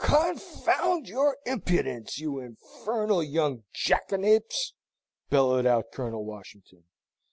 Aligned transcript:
"Confound 0.03 1.07
your 1.07 1.37
impudence, 1.45 2.17
you 2.17 2.39
infernal 2.39 3.21
young 3.21 3.65
jackanapes!" 3.71 4.73
bellowed 5.29 5.67
out 5.67 5.91
Colonel 5.93 6.25
Washington. 6.25 6.85